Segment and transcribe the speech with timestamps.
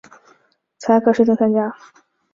[0.79, 1.77] 才可申请参加